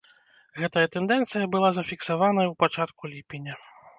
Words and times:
Гэтая 0.61 0.85
тэндэнцыя 0.95 1.49
была 1.55 1.69
зафіксаваная 1.77 2.47
ў 2.49 2.53
пачатку 2.65 3.13
ліпеня. 3.13 3.53